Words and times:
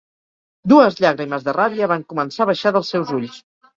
Dues 0.71 0.95
llàgrimes 1.03 1.45
de 1.49 1.55
ràbia 1.57 1.91
van 1.93 2.07
començar 2.15 2.45
a 2.47 2.51
baixar 2.53 2.77
dels 2.79 2.91
seus 2.95 3.13
ulls. 3.19 3.37